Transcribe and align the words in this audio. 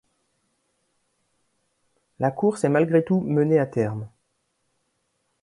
La 2.17 2.31
course 2.31 2.63
est 2.63 2.69
malgré 2.69 3.03
tout 3.05 3.21
menée 3.21 3.59
à 3.59 3.67
terme. 3.67 4.09